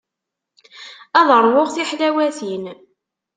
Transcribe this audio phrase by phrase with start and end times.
[1.19, 2.65] Ad ṛwuɣ tiḥlawatin.